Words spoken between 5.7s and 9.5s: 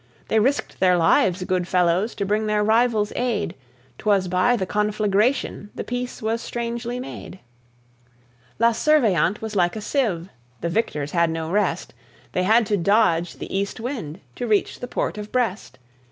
the peace was strangely made. La Surveillante